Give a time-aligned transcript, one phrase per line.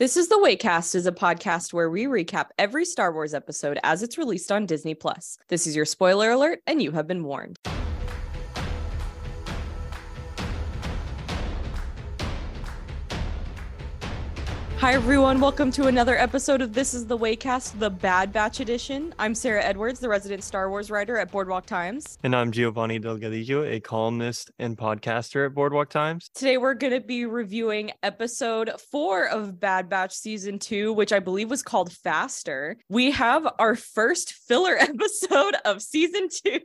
[0.00, 4.02] This is the Waycast is a podcast where we recap every Star Wars episode as
[4.02, 5.38] it's released on Disney Plus.
[5.46, 7.60] This is your spoiler alert and you have been warned.
[14.84, 15.40] Hi, everyone.
[15.40, 19.14] Welcome to another episode of This is the Waycast, the Bad Batch edition.
[19.18, 22.18] I'm Sara Edwards, the resident Star Wars writer at Boardwalk Times.
[22.22, 26.28] And I'm Giovanni Delgadillo, a columnist and podcaster at Boardwalk Times.
[26.34, 31.18] Today, we're going to be reviewing episode four of Bad Batch season two, which I
[31.18, 32.76] believe was called Faster.
[32.90, 36.60] We have our first filler episode of season two.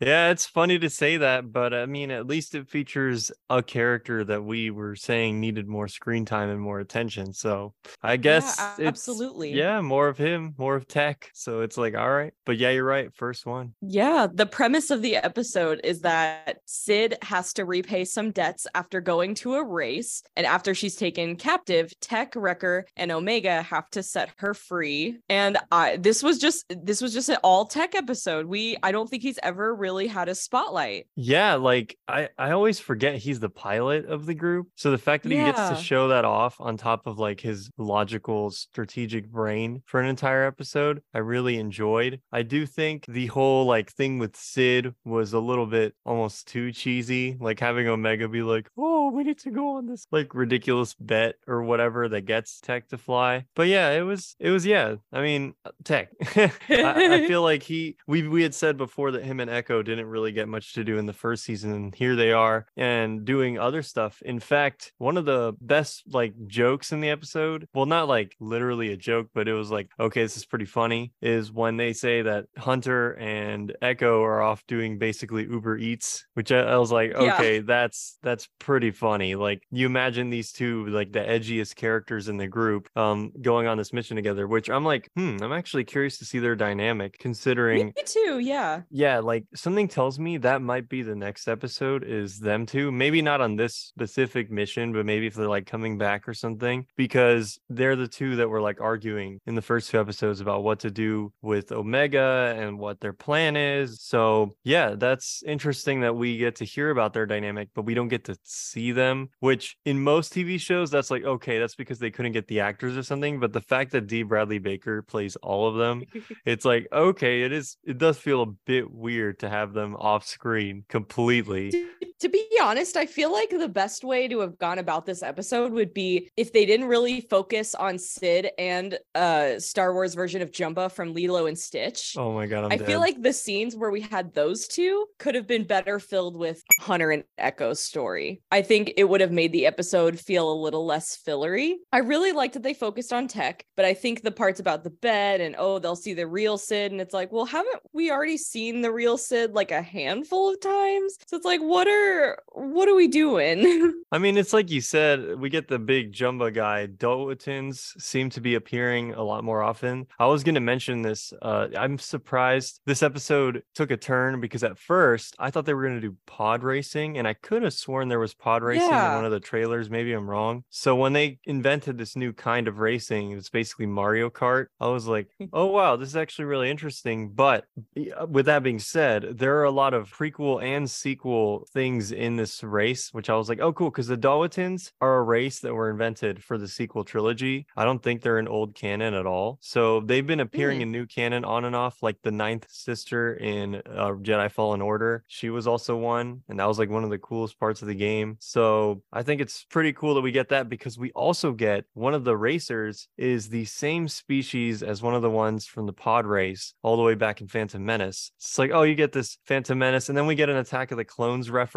[0.00, 4.22] Yeah, it's funny to say that, but I mean, at least it features a character
[4.22, 7.21] that we were saying needed more screen time and more attention.
[7.32, 9.52] So I guess Yeah, it's- absolutely.
[9.52, 11.30] Yeah, more of him, more of tech.
[11.34, 12.32] So it's like, all right.
[12.46, 13.14] But yeah, you're right.
[13.14, 13.74] First one.
[13.80, 19.00] Yeah, the premise of the episode is that Sid has to repay some debts after
[19.00, 20.22] going to a race.
[20.36, 25.18] And after she's taken captive, Tech, Wrecker, and Omega have to set her free.
[25.28, 28.46] And I this was just this was just an all tech episode.
[28.46, 31.06] We I don't think he's ever really had a spotlight.
[31.16, 34.68] Yeah, like I, I always forget he's the pilot of the group.
[34.76, 37.70] So the fact that he gets to show that off on top of like his
[37.78, 42.20] logical, strategic brain for an entire episode, I really enjoyed.
[42.32, 46.72] I do think the whole like thing with Sid was a little bit almost too
[46.72, 50.94] cheesy, like having Omega be like, "Oh, we need to go on this like ridiculous
[50.94, 54.96] bet or whatever that gets Tech to fly." But yeah, it was it was yeah.
[55.12, 56.10] I mean, uh, Tech.
[56.36, 60.06] I, I feel like he we we had said before that him and Echo didn't
[60.06, 63.58] really get much to do in the first season, and here they are and doing
[63.58, 64.22] other stuff.
[64.22, 68.92] In fact, one of the best like jokes in the episode, well, not like literally
[68.92, 72.22] a joke, but it was like, okay, this is pretty funny, is when they say
[72.22, 77.10] that Hunter and Echo are off doing basically Uber Eats, which I, I was like,
[77.12, 77.34] Yeah.
[77.34, 79.34] okay, that's that's pretty funny.
[79.34, 83.76] Like you imagine these two like the edgiest characters in the group um going on
[83.76, 87.86] this mission together, which I'm like, hmm, I'm actually curious to see their dynamic considering
[87.96, 88.82] Me too, yeah.
[88.90, 92.90] yeah, like something tells me that might be the next episode is them two.
[92.92, 96.86] Maybe not on this specific mission, but maybe if they're like coming back or something,
[96.96, 100.80] because they're the two that were like arguing in the first two episodes about what
[100.80, 104.02] to do with Omega and what their plan is.
[104.02, 108.08] So, yeah, that's interesting that we get to hear about their dynamic, but we don't
[108.08, 112.10] get to see them, which in most TV shows, that's like, okay, that's because they
[112.10, 113.40] couldn't get the actors or something.
[113.40, 114.22] But the fact that D.
[114.22, 116.02] Bradley Baker plays all of them
[116.44, 120.26] it's like okay it is it does feel a bit weird to have them off
[120.26, 121.72] screen completely
[122.22, 125.72] to, be honest, I feel like the best way to have gone about this episode
[125.72, 130.50] would be if they didn't really focus on Sid and uh Star Wars version of
[130.50, 132.14] Jumba from Lilo and Stitch.
[132.16, 132.86] oh my god I'm I dead.
[132.86, 136.62] feel like the scenes where we had those two could have been better filled with
[136.80, 138.40] Hunter and Echo's story.
[138.50, 141.78] I think it would have made the episode feel a little less fillery.
[141.92, 144.90] I really liked that they focused on tech, but I think the parts about the
[144.90, 148.36] bed and oh, they'll see the real Sid, and it's like, well, haven't we already
[148.36, 151.16] seen the real Sid like a handful of times?
[151.26, 152.11] So it's like, what are
[152.54, 154.02] what are we doing?
[154.12, 156.86] I mean, it's like you said, we get the big Jumba guy.
[156.86, 160.06] Dowutins seem to be appearing a lot more often.
[160.18, 161.32] I was going to mention this.
[161.40, 165.82] Uh, I'm surprised this episode took a turn because at first I thought they were
[165.82, 169.14] going to do pod racing, and I could have sworn there was pod racing in
[169.14, 169.88] one of the trailers.
[169.88, 170.64] Maybe I'm wrong.
[170.70, 174.66] So when they invented this new kind of racing, it's basically Mario Kart.
[174.80, 177.30] I was like, oh wow, this is actually really interesting.
[177.30, 177.64] But
[177.96, 182.34] uh, with that being said, there are a lot of prequel and sequel things in
[182.36, 185.74] this race, which I was like, oh, cool, because the Dowutins are a race that
[185.74, 187.66] were invented for the sequel trilogy.
[187.76, 189.58] I don't think they're in old canon at all.
[189.60, 190.82] So they've been appearing Hmm.
[190.82, 195.22] in new canon on and off, like the ninth sister in uh, Jedi Fallen Order.
[195.28, 197.94] She was also one, and that was like one of the coolest parts of the
[197.94, 198.36] game.
[198.40, 202.14] So I think it's pretty cool that we get that because we also get one
[202.14, 206.24] of the racers is the same species as one of the ones from the pod
[206.26, 208.32] race all the way back in Phantom Menace.
[208.38, 210.96] It's like, oh, you get this Phantom Menace, and then we get an Attack of
[210.96, 211.72] the Clones reference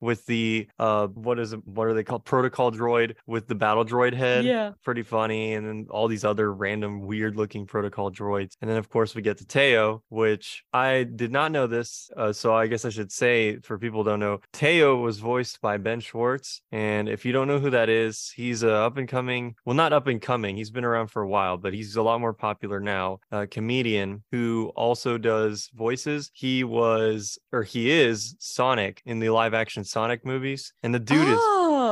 [0.00, 1.66] with the uh, what is it?
[1.66, 2.24] What are they called?
[2.24, 4.44] Protocol droid with the battle droid head.
[4.44, 4.72] yeah.
[4.82, 8.88] Pretty funny, and then all these other random weird looking protocol droids, and then of
[8.88, 12.84] course we get to Tay-0, which I did not know this, uh, so I guess
[12.84, 17.08] I should say for people who don't know, Tay-0 was voiced by Ben Schwartz, and
[17.08, 20.06] if you don't know who that is, he's a up and coming, well not up
[20.06, 23.18] and coming, he's been around for a while, but he's a lot more popular now,
[23.30, 26.30] a comedian who also does voices.
[26.32, 31.28] He was or he is Sonic in the live action Sonic movies, and the dude
[31.28, 31.38] is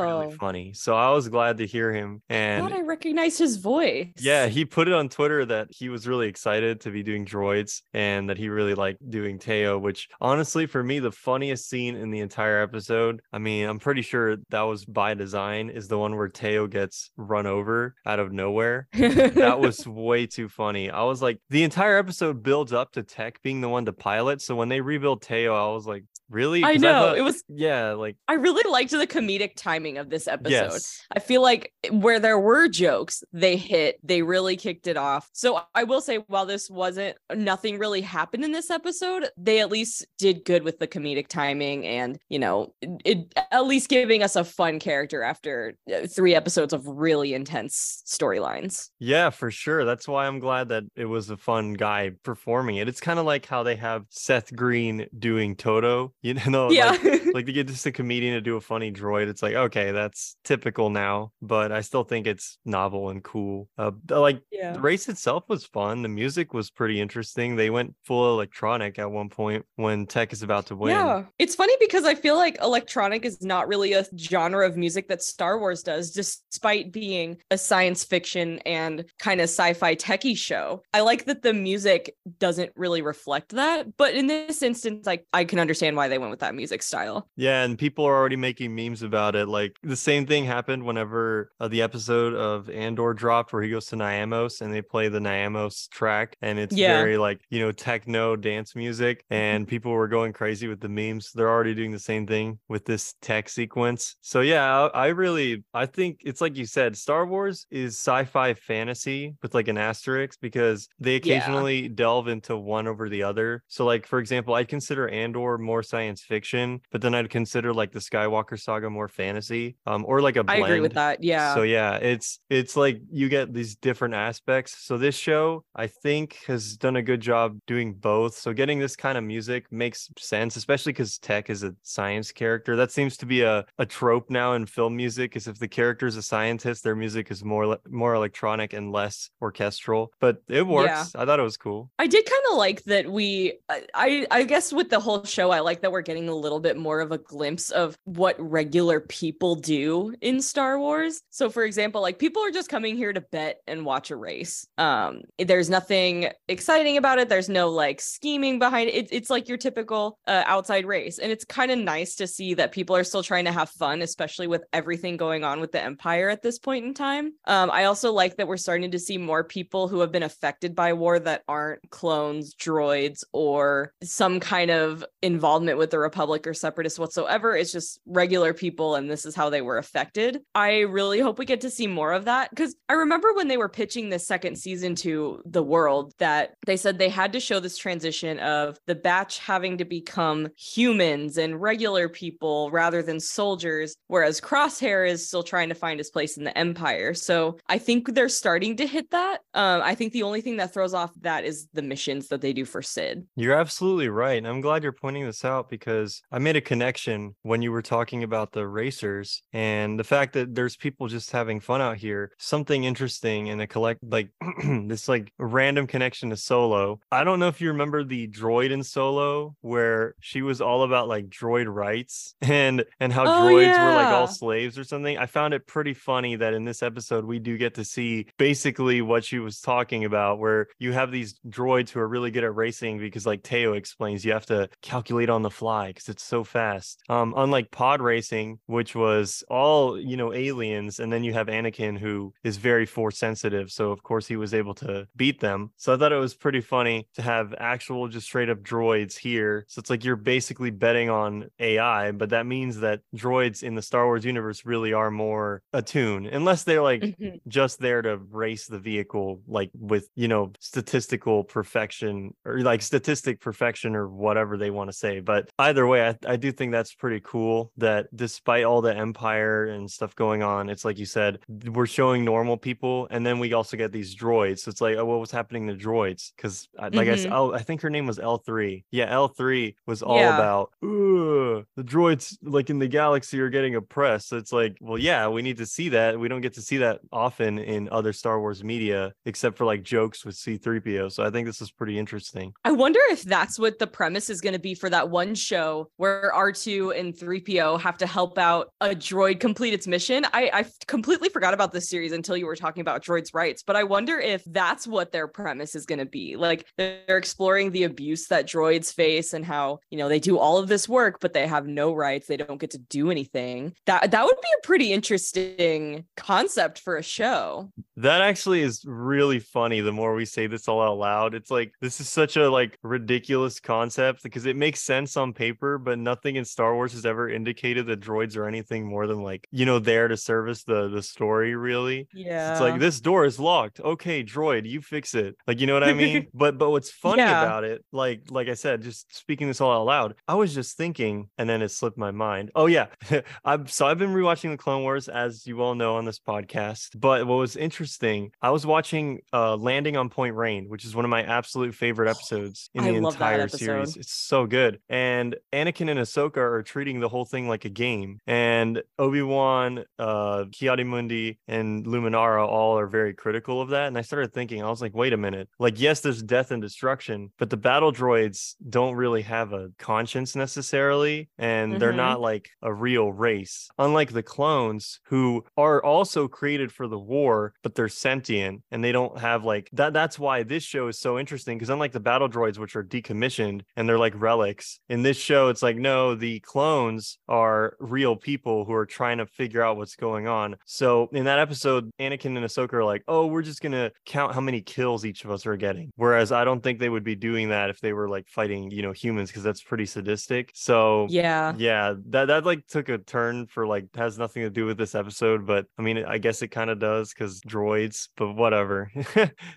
[0.02, 0.72] really Oh, funny.
[0.74, 2.22] So I was glad to hear him.
[2.28, 4.08] And thought I recognized his voice.
[4.20, 7.82] yeah, he put it on Twitter that he was really excited to be doing droids
[7.92, 12.10] and that he really liked doing Tay-0, which honestly, for me, the funniest scene in
[12.10, 16.16] the entire episode, I mean, I'm pretty sure that was by design, is the one
[16.16, 18.88] where Tay-0 gets run over out of nowhere.
[18.94, 20.90] That was way too funny.
[20.90, 24.40] I was like, the entire episode builds up to Tech being the one to pilot.
[24.40, 26.64] So when they rebuild Tay-0, I was like, really?
[26.64, 27.44] I know thought- it was.
[27.48, 30.50] yeah, like, I really liked the comedic timing of this episode.
[30.72, 31.02] yes.
[31.14, 35.28] I feel like where there were jokes, they hit, they really kicked it off.
[35.32, 39.70] So I will say, while this wasn't nothing really happened in this episode, they at
[39.70, 44.22] least did good with the comedic timing and, you know, it, it- at least giving
[44.22, 48.88] us a fun character after uh, three episodes of really intense storylines.
[48.98, 49.84] Yeah, for sure.
[49.84, 52.88] That's why I'm glad that it was a fun guy performing it.
[52.88, 56.96] It's kind of like how they have Seth Green doing Todo, you know, yeah.
[57.02, 59.28] like, like to get just a comedian to do a funny droid.
[59.28, 63.68] It's like, okay, that's typical now, but I still think it's novel and cool.
[63.76, 64.72] Uh, like yeah.
[64.72, 66.02] the race itself was fun.
[66.02, 67.56] The music was pretty interesting.
[67.56, 70.96] They went full electronic at one point when Tech is about to win.
[70.96, 71.24] Yeah.
[71.38, 75.22] It's funny because I feel like electronic is not really a genre of music that
[75.22, 80.82] Star Wars does, despite being a science fiction and kind of sci fi techie show.
[80.92, 83.96] I like that the music doesn't really reflect that.
[83.96, 87.28] But in this instance, like I can understand why they went with that music style.
[87.36, 89.48] Yeah, and people are already making memes about it.
[89.48, 93.86] Like the same thing happened whenever uh, the episode of Andor dropped, where he goes
[93.86, 96.96] to Niamos and they play the Niamos track, and it's Yeah.
[96.98, 101.30] very like you know techno dance music, and people were going crazy with the memes.
[101.34, 104.16] They're already doing the same thing with this tech sequence.
[104.20, 108.54] So yeah, I, I really I think it's like you said, Star Wars is sci-fi
[108.54, 113.62] fantasy with like an asterisk because they occasionally delve into one over the other.
[113.68, 117.92] So like for example, I'd consider Andor more science fiction, but then I'd consider like
[117.92, 119.53] the Skywalker saga more fantasy,
[119.86, 120.64] um, or like a blend.
[120.64, 121.22] I agree with that.
[121.22, 121.54] Yeah.
[121.54, 124.84] So yeah, it's it's like you get these different aspects.
[124.86, 128.34] So this show, I think, has done a good job doing both.
[128.34, 132.76] So getting this kind of music makes sense, especially because Tech is a science character.
[132.76, 135.36] That seems to be a, a trope now in film music.
[135.36, 139.30] Is if the character is a scientist, their music is more more electronic and less
[139.40, 140.12] orchestral.
[140.20, 141.14] But it works.
[141.14, 141.90] I thought it was cool.
[141.98, 143.58] I did kind of like that we
[143.94, 146.76] I I guess with the whole show I like that we're getting a little bit
[146.76, 151.20] more of a glimpse of what regular people do in Star Wars.
[151.28, 154.66] So for example, like people are just coming here to bet and watch a race.
[154.78, 157.28] Um there's nothing exciting about it.
[157.28, 158.94] There's no like scheming behind it.
[158.94, 162.54] It- it's like your typical uh, outside race and it's kind of nice to see
[162.54, 165.82] that people are still trying to have fun especially with everything going on with the
[165.82, 167.32] empire at this point in time.
[167.46, 170.74] Um I also like that we're starting to see more people who have been affected
[170.74, 176.54] by war that aren't clones, droids, or some kind of involvement with the Republic or
[176.54, 177.56] separatists whatsoever.
[177.56, 180.40] It's just regular people, and this is how they were affected.
[180.54, 183.56] I really hope we get to see more of that because I remember when they
[183.56, 187.60] were pitching this second season to the world that they said they had to show
[187.60, 193.96] this transition of the batch having to become humans and regular people rather than soldiers,
[194.06, 197.14] whereas Crosshair is still trying to find his place in the Empire.
[197.14, 199.38] So I think they're starting to hit that.
[199.54, 202.52] Um, I think the only thing that throws off that is the missions that they
[202.52, 203.26] do for Sid.
[203.36, 204.38] You're absolutely right.
[204.38, 207.82] And I'm glad you're pointing this out because I made a connection when you were
[207.82, 212.32] talking about the racers and the fact that there's people just having fun out here.
[212.38, 214.30] Something interesting in a collect, like
[214.64, 217.00] this, like random connection to Solo.
[217.10, 221.08] I don't know if you remember the droid in Solo where she was all about
[221.08, 225.18] like droid rights and and how Oh, droids were like all slaves or something.
[225.18, 229.00] I found it pretty funny that in this episode we do get to see basically
[229.02, 232.54] what she was talking about, where you have these droids who are really good at
[232.54, 236.44] racing because, like Tay-0 explains, you have to calculate on the fly because it's so
[236.44, 237.02] fast.
[237.08, 239.03] Um, unlike pod racing, which was
[239.48, 243.90] all you know aliens, and then you have Anakin who is very force sensitive, so
[243.92, 245.72] of course he was able to beat them.
[245.76, 249.64] So I thought it was pretty funny to have actual just straight up droids here.
[249.68, 253.82] So it's like you're basically betting on AI, but that means that droids in the
[253.82, 257.40] Star Wars universe really are more attuned, unless they're like Mhm.
[257.48, 263.40] just there to race the vehicle like with you know statistical perfection or like statistic
[263.40, 266.94] perfection or whatever they want to say but either way I, I do think that's
[266.94, 271.38] pretty cool that despite all the empire and stuff going on it's like you said
[271.72, 275.04] we're showing normal people and then we also get these droids so it's like oh,
[275.04, 277.32] what was happening to droids because like I, s- Mhm.
[277.32, 280.34] oh, I think her name was l3 yeah l3 was all Yeah.
[280.34, 285.28] about the droids like in the galaxy are getting oppressed so it's like well yeah
[285.28, 288.40] we need to see that we don't get to see that often in other star
[288.40, 292.52] wars media except for like jokes with c3po so i think this is pretty interesting
[292.64, 295.88] I wonder if that's what the premise is going to be for that one show
[295.96, 300.24] where R2 and 3PO have to help out a droid complete its mission.
[300.32, 303.76] I, I completely forgot about this series until you were talking about droids' rights, but
[303.76, 306.36] I wonder if that's what their premise is going to be.
[306.36, 310.58] Like they're exploring the abuse that droids face and how, you know, they do all
[310.58, 312.26] of this work, but they have no rights.
[312.26, 313.74] They don't get to do anything.
[313.86, 317.70] That that would be a pretty interesting concept for a show.
[317.96, 321.34] That actually is really funny the more we say this all out loud.
[321.34, 325.78] It's like this is such a like ridiculous concept because it makes sense on paper,
[325.78, 329.46] but nothing in Star Wars has ever indicated that droids are anything more than like,
[329.52, 332.08] you know, there to service the the story really.
[332.12, 332.52] Yeah.
[332.52, 333.78] It's like this door is locked.
[333.78, 335.36] Okay, droid, you fix it.
[335.46, 336.26] Like, you know what I mean?
[336.34, 337.42] but but what's funny Yeah.
[337.42, 340.76] about it, like like I said, just speaking this all out loud, I was just
[340.76, 342.50] thinking, and then it slipped my mind.
[342.56, 342.86] Oh yeah.
[343.44, 346.98] I've so I've been rewatching the Clone Wars, as you all know on this podcast.
[346.98, 351.04] But what was interesting, I was watching uh Landing on Point Rain, which is one
[351.04, 353.96] of my absolute favorite episodes in I the entire series.
[353.96, 354.80] It's so good.
[354.88, 358.18] And Anakin and Ahsoka are treating the whole thing like a game.
[358.26, 358.63] And
[358.98, 360.44] Obi-Wan, uh,
[360.84, 363.88] Mundi, and Luminara all are very critical of that.
[363.88, 365.48] And I started thinking, I was like, wait a minute.
[365.58, 370.34] Like, yes, there's death and destruction, but the battle droids don't really have a conscience
[370.36, 371.28] necessarily.
[371.38, 371.96] And they're Mhm.
[371.96, 373.68] not like a real race.
[373.78, 378.92] Unlike the clones who are also created for the war, but they're sentient and they
[378.92, 379.92] don't have like that.
[379.92, 383.62] That's why this show is so interesting because unlike the battle droids, which are decommissioned
[383.76, 388.53] and they're like relics, in this show, it's like, no, the clones are real people
[388.62, 390.54] who are trying to figure out what's going on.
[390.66, 394.34] So in that episode, Anakin and Ahsoka are like, oh, we're just going to count
[394.34, 395.90] how many kills each of us are getting.
[395.96, 398.82] Whereas I don't think they would be doing that if they were like fighting, you
[398.82, 400.50] know, humans because that's pretty sadistic.
[400.54, 401.54] So Yeah.
[401.56, 404.94] yeah, that that like took a turn for like has nothing to do with this
[404.94, 408.92] episode, but I mean, I guess it kind of does because droids, but whatever.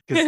[0.07, 0.23] Because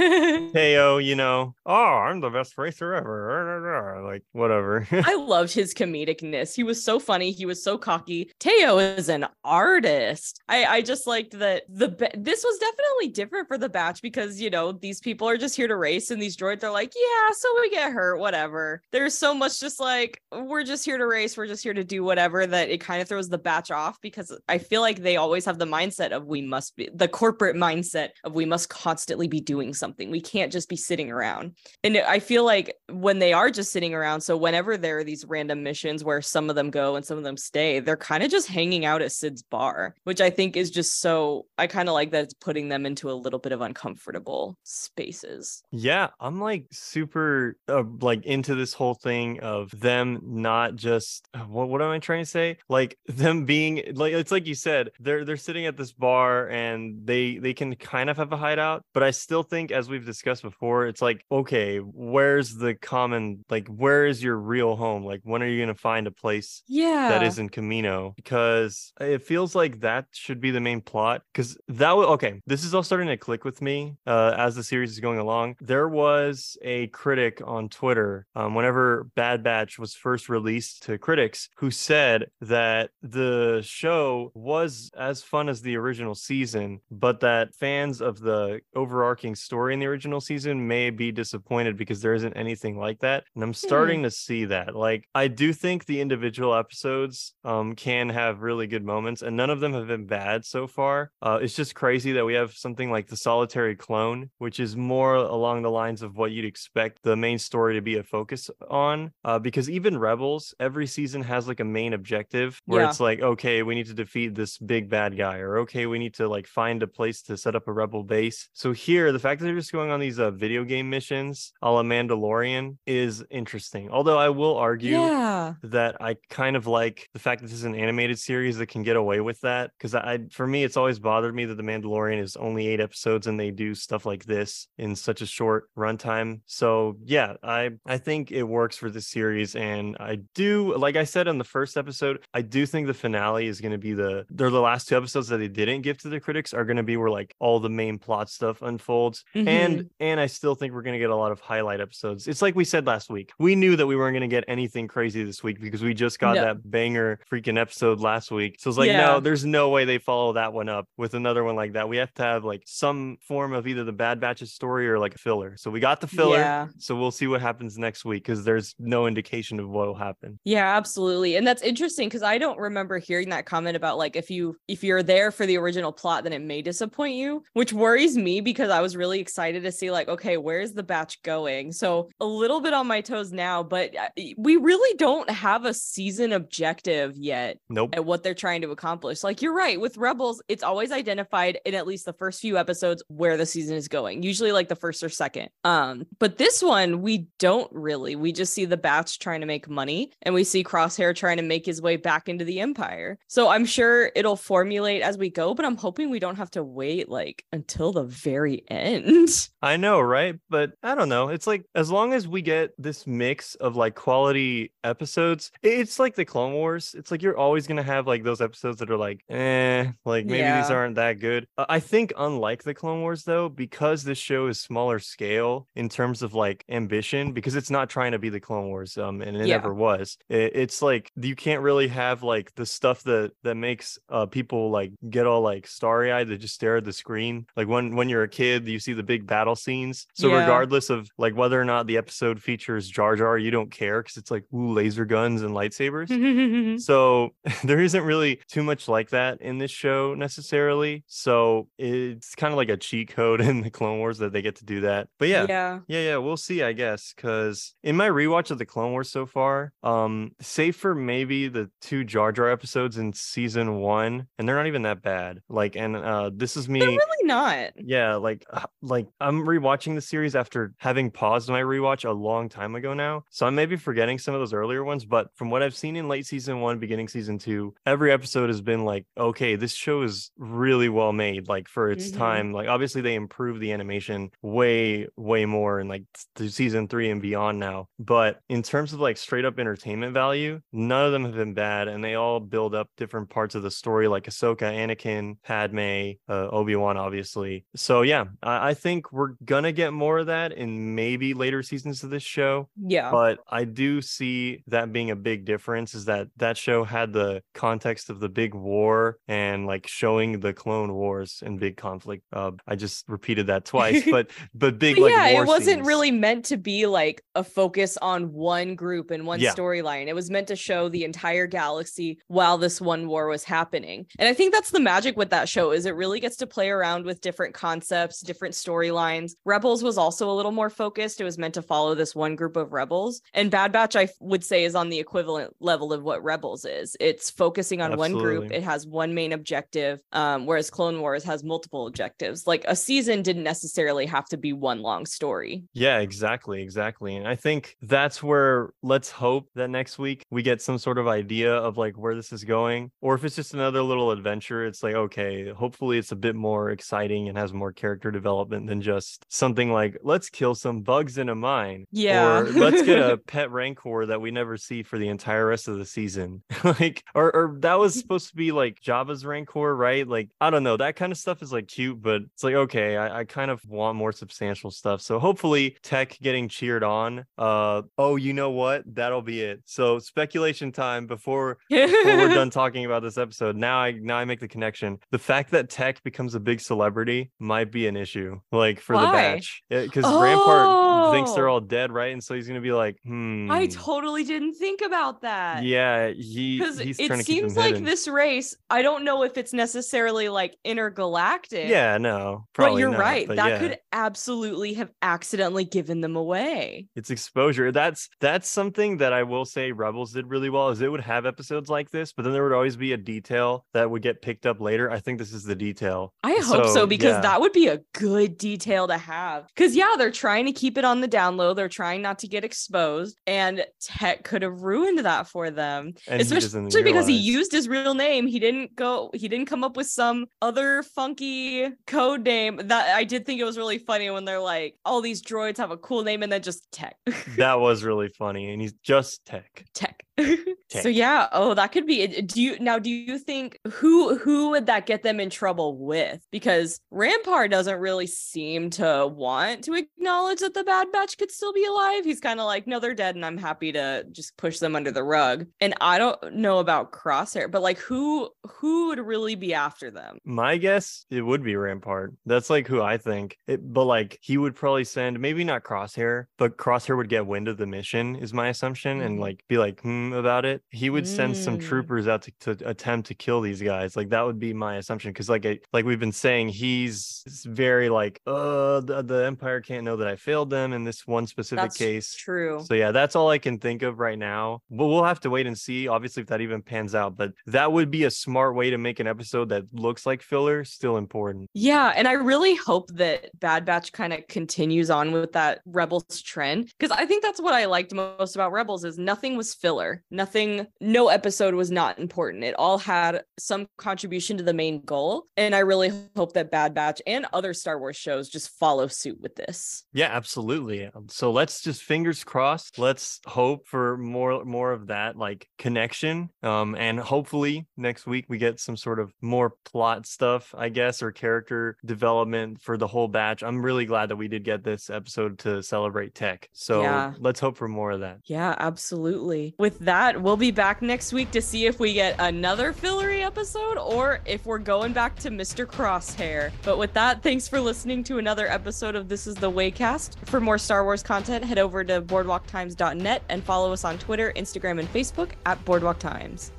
[0.54, 4.02] Tay-0, you know, oh, I'm the best racer ever.
[4.04, 4.88] Like whatever.
[4.92, 6.56] I loved his comedicness.
[6.56, 7.32] He was so funny.
[7.32, 8.32] He was so cocky.
[8.40, 10.42] Tay-0 is an artist.
[10.48, 11.88] I I just liked that the
[12.18, 15.68] this was definitely different for the batch because you know these people are just here
[15.68, 18.82] to race and these droids are like yeah so we get hurt whatever.
[18.92, 21.38] There's so much just like we're just here to race.
[21.38, 24.38] We're just here to do whatever that it kind of throws the batch off because
[24.48, 28.10] I feel like they always have the mindset of we must be the corporate mindset
[28.24, 30.12] of we must constantly be doing something.
[30.12, 31.56] We can't just be sitting around.
[31.84, 35.26] And I feel like when they are just sitting around, so whenever there are these
[35.26, 38.30] random missions where some of them go and some of them stay, they're kind of
[38.30, 41.94] just hanging out at Sid's bar, which I think is just so I kind of
[41.94, 45.64] like that it's putting them into a little bit of uncomfortable spaces.
[45.72, 51.40] Yeah, I'm like super uh, like into this whole thing of them not just uh,
[51.40, 52.58] what what am I trying to say?
[52.68, 57.06] Like them being like it's like you said, they're they're sitting at this bar and
[57.06, 60.42] they they can kind of have a hideout, but I still think as we've discussed
[60.42, 65.04] before, it's like okay, where's the common like where is your real home?
[65.06, 67.10] Like when are you going to find a place Yeah.
[67.10, 71.24] that isn't Camino because it feels like that should be the main plot.
[71.34, 72.40] Because that was okay.
[72.46, 75.56] This is all starting to click with me uh, as the series is going along.
[75.60, 81.50] There was a critic on Twitter um, whenever Bad Batch was first released to critics
[81.58, 88.00] who said that the show was as fun as the original season, but that fans
[88.00, 92.78] of the overarching story in the original season may be disappointed because there isn't anything
[92.78, 93.24] like that.
[93.34, 94.76] And I'm starting to see that.
[94.76, 99.50] Like, I do think the individual episodes um, can have really good moments, and none
[99.50, 101.12] of them have been bad so far.
[101.22, 105.16] Uh, it's just crazy that we have something like the solitary clone, which is more
[105.16, 109.12] along the lines of what you'd expect the main story to be a focus on.
[109.24, 112.90] Uh, because even Rebels, every season has like a main objective where Yeah.
[112.90, 116.14] it's like, okay, we need to defeat this big bad guy, or okay, we need
[116.16, 118.50] to like find a place to set up a rebel base.
[118.54, 121.70] So here, the fact that they're just going on these uh, video game missions a
[121.72, 123.90] la Mandalorian is interesting.
[123.90, 125.54] Although I will argue Yeah.
[125.64, 128.84] that I kind of like the fact that this is an animated series that can
[128.84, 132.20] get away with that because I, for me, it's always bothered me that the Mandalorian
[132.20, 136.42] is only eight episodes and they do stuff like this in such a short runtime.
[136.46, 141.04] So yeah, I I think it works for this series, and I do like I
[141.04, 144.26] said in the first episode, I do think the finale is going to be the
[144.30, 146.84] they're the last two episodes that they didn't give to the critics are going to
[146.84, 149.88] be where like all the main plot stuff unfolds, and mm-hmm.
[150.00, 152.28] and I still think we're going to get a lot of highlight episodes.
[152.28, 154.88] It's like we said last week, we knew that we weren't going to get anything
[154.88, 156.46] crazy this week because we just got No.
[156.46, 158.56] that banger freaking episode last week.
[158.60, 159.06] So it's like, Yeah.
[159.06, 161.90] no, there's no way they follow that one up with another one like that.
[161.90, 165.16] We have to have like some form of either the Bad Batches story or like
[165.16, 165.56] a filler.
[165.58, 166.38] So we got the filler.
[166.38, 166.68] Yeah.
[166.78, 170.40] So we'll see what happens next week because there's no indication of what will happen.
[170.44, 171.36] Yeah, absolutely.
[171.36, 174.84] And that's interesting because I don't remember hearing that comment about like if you if
[174.84, 178.70] you're there for the original plot, then it may disappoint you, which worries me because
[178.70, 181.72] I was really excited to see like, okay, where's the batch going?
[181.72, 185.74] So a little bit on my toes now, but uh, we really don't have a
[185.74, 187.58] season objective yet.
[187.70, 187.89] Nope.
[187.90, 187.96] Nope.
[187.98, 189.24] at what they're trying to accomplish.
[189.24, 193.04] Like you're right, with Rebels, it's always identified in at least the first few episodes
[193.08, 194.24] where the season is going.
[194.24, 195.50] Usually like the first or second.
[195.64, 198.16] Um, but this one we don't really.
[198.16, 201.44] We just see the batch trying to make money and we see Crosshair trying to
[201.44, 203.18] make his way back into the empire.
[203.28, 206.64] So I'm sure it'll formulate as we go, but I'm hoping we don't have to
[206.64, 209.30] wait like until the very end.
[209.62, 210.36] I know, right?
[210.50, 211.30] But I don't know.
[211.30, 216.16] It's like as long as we get this mix of like quality episodes, it's like
[216.16, 216.96] the Clone Wars.
[216.98, 220.52] It's like you're always gonna have like those episodes that are like, eh, like maybe
[220.52, 221.48] these aren't that good.
[221.58, 225.90] Uh, I think unlike the Clone Wars though, because this show is smaller scale in
[225.90, 229.36] terms of like ambition, because it's not trying to be the Clone Wars, um, and
[229.38, 229.58] it Yeah.
[229.58, 230.18] never was.
[230.30, 234.70] i- it's like you can't really have like the stuff that that makes uh people
[234.72, 236.28] like get all like starry eyed.
[236.28, 237.46] They just stare at the screen.
[237.56, 240.08] Like when when you're a kid, you see the big battle scenes.
[240.14, 240.40] So Yeah.
[240.42, 244.18] regardless of like whether or not the episode features Jar Jar, you don't care because
[244.18, 246.10] it's like ooh laser guns and lightsabers.
[246.82, 247.30] So
[247.70, 251.04] there isn't really too much like that in this show necessarily.
[251.06, 254.56] So it's kind of like a cheat code in the Clone Wars that they get
[254.56, 255.08] to do that.
[255.20, 255.80] But yeah, yeah.
[255.88, 259.28] yeah, yeah, we'll see, I guess, because in my rewatch of the Clone Wars so
[259.28, 264.56] far, um, save for maybe the two Jar Jar episodes in season one, and they're
[264.56, 265.42] not even that bad.
[265.48, 266.80] Like, and uh, this is me.
[266.80, 267.74] They're really not.
[267.78, 272.50] Yeah, like uh, like I'm rewatching the series after having paused my rewatch a long
[272.50, 273.26] time ago now.
[273.30, 275.96] So I may be forgetting some of those earlier ones, but from what I've seen
[275.96, 280.02] in late season 1, beginning season 2, every episode has been like, okay, this show
[280.02, 282.18] is really well made like for its Mhm.
[282.18, 282.54] time.
[282.54, 286.04] Like obviously they improved the animation way way more in like
[286.36, 287.88] to season 3 and beyond now.
[288.00, 291.88] But in terms of like straight up entertainment value, none of them have been bad
[291.88, 296.48] and they all build up different parts of the story like Ahsoka, Anakin, Padme, uh,
[296.50, 297.66] Obi-Wan obviously.
[297.76, 302.04] So yeah, I, I think we're gonna get more of that in maybe later seasons
[302.04, 302.70] of this show.
[302.78, 303.12] Yeah.
[303.12, 307.39] But I do see that being a big difference is that that show had the
[307.54, 312.24] context of the big war and like showing the clone wars and big conflict.
[312.34, 315.88] Uh, I just repeated that twice, but but big But like yeah, it wasn't scenes.
[315.88, 319.54] really meant to be like a focus on one group and one Yeah.
[319.54, 320.08] storyline.
[320.08, 324.06] It was meant to show the entire galaxy while this one war was happening.
[324.18, 326.70] And I think that's the magic with that show is it really gets to play
[326.70, 329.34] around with different concepts, different storylines.
[329.46, 331.20] Rebels was also a little more focused.
[331.22, 333.22] It was meant to follow this one group of rebels.
[333.34, 336.96] And Bad Batch I would say is on the equivalent level of what Rebels is.
[337.00, 338.52] It's focusing on one group.
[338.52, 342.48] It has one main objective um whereas Clone Wars has multiple objectives.
[342.48, 345.64] Like a season didn't necessarily have to be one long story.
[345.74, 347.16] Yeah, exactly, exactly.
[347.16, 351.08] And I think that's where let's hope that next week we get some sort of
[351.08, 352.92] idea of like where this is going.
[353.02, 356.72] Or if it's just another little adventure, it's like, okay, hopefully it's a bit more
[356.72, 361.30] exciting and has more character development than just something like, let's kill some bugs in
[361.30, 361.86] a mine.
[361.92, 362.40] Yeah.
[362.40, 365.78] Or let's get a pet rancor that we never see for the entire rest of
[365.78, 366.44] the season.
[366.64, 370.08] like, or, or that was supposed to be like Jabba's rancor, right?
[370.08, 370.78] Like, I don't know.
[370.78, 373.62] That kind of stuff is like cute, but it's like, okay, I, I kind of
[373.68, 375.02] want more substantial stuff.
[375.02, 377.26] So hopefully tech getting cheered on.
[377.38, 378.84] Uh oh, you know what?
[378.86, 379.62] That'll be it.
[379.66, 383.56] So speculation time before before we're done talking about this episode.
[383.56, 384.98] Now I now I make the connection.
[385.12, 389.04] The fact that Tech becomes a big celebrity might be an issue, like for the
[389.08, 391.54] batch, because Rampart thinks they're Oh.
[391.54, 392.14] all dead, right?
[392.14, 393.50] And so he's gonna be like, hmm.
[393.52, 395.64] I totally didn't think about that.
[395.64, 397.84] yeah, he Because he's it trying to keep seems like hidden.
[397.84, 401.70] this race, I don't know if it's necessarily like intergalactic.
[401.70, 403.28] Yeah, no, But you're not, right.
[403.28, 403.60] but that yeah.
[403.60, 406.88] could absolutely have accidentally given them away.
[406.96, 410.92] it's exposure that's that's something that i will say rebels did really well is it
[410.92, 414.02] would have episodes like this but then there would always be a detail that would
[414.02, 417.22] get picked up later i think this is the detail I hope so, because yeah.
[417.22, 419.48] that would be a good detail to have.
[419.56, 421.54] Because, yeah, they're trying to keep it on the down low.
[421.54, 425.94] They're trying not to get exposed, and tech could have ruined that for them.
[426.08, 428.28] and Especially doesn't because he used his real name.
[428.28, 432.60] He didn't go, he didn't come up with some other funky code name.
[432.64, 435.72] That I did think it was really funny when they're like, all these droids have
[435.72, 436.96] a cool name and then just tech.
[437.38, 440.04] that was really funny and he's just tech tech.
[440.72, 442.06] So yeah, oh, that could be.
[442.22, 446.22] Do you now do you think who who would that get them in trouble with?
[446.32, 451.54] Because Rampart doesn't really seem to want to acknowledge that the Bad Batch could still
[451.54, 452.06] be alive.
[452.06, 454.92] He's kind of like, no, they're dead, and I'm happy to just push them under
[454.92, 455.48] the rug.
[455.60, 460.20] And I don't know about Crosshair, but like who who would really be after them?
[460.24, 464.38] my guess it would be rampart that's like who i think it, but like he
[464.38, 468.34] would probably send maybe not crosshair but crosshair would get wind of the mission is
[468.34, 469.22] my assumption and Mhm.
[469.22, 471.62] like be like hmm him about it, he would send some Mm.
[471.62, 473.96] troopers out to, to attempt to kill these guys.
[473.96, 475.14] Like that would be my assumption.
[475.14, 479.84] Cause like I, like we've been saying, he's very like, uh, the, the Empire can't
[479.84, 482.14] know that I failed them in this one specific That's case.
[482.14, 482.64] true.
[482.66, 484.62] So yeah, that's all I can think of right now.
[484.70, 487.18] But we'll have to wait and see, obviously, if that even pans out.
[487.18, 490.64] But that would be a smart way to make an episode that looks like filler,
[490.64, 491.50] still important.
[491.54, 496.22] Yeah, and I really hope that Bad Batch kind of continues on with that Rebels
[496.22, 499.99] trend because I think that's what I liked most about Rebels is nothing was filler.
[500.12, 502.44] Nothing no episode was not important.
[502.44, 506.74] It all had some contribution to the main goal, and I really hope that Bad
[506.74, 509.84] Batch and other Star Wars shows just follow suit with this.
[509.94, 510.86] Yeah, absolutely.
[510.86, 512.80] Um, So let's just fingers crossed.
[512.80, 516.30] Let's hope for more more of that like connection.
[516.44, 521.02] Um, and hopefully next week we get some sort of more plot stuff, I guess,
[521.02, 523.44] or character development for the whole batch.
[523.44, 526.48] I'm really glad that we did get this episode to celebrate tech.
[526.54, 527.14] So Yeah.
[527.20, 528.20] let's hope for more of that.
[528.26, 529.56] Yeah, absolutely.
[529.60, 533.78] With that, we'll be back next week to see if we get another fillery episode
[533.78, 535.66] or if we're going back to Mr.
[535.66, 536.52] Crosshair.
[536.64, 540.28] But with that, thanks for listening to another episode of This is the Waycast.
[540.28, 544.80] For more Star Wars content, head over to boardwalktimes.net and follow us on Twitter, Instagram,
[544.80, 546.52] and Facebook at Boardwalk Times.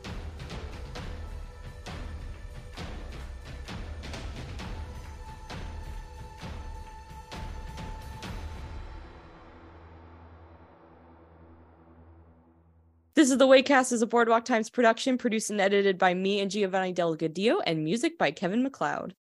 [13.21, 16.51] This is the Waycast is a Boardwalk Times production, produced and edited by me and
[16.51, 19.15] Giovanni Delgadillo, and music by Kevin MacLeod.